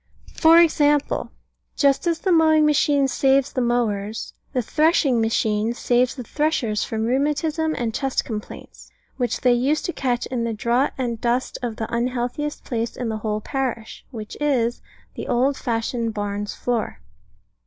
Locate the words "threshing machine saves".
4.63-6.15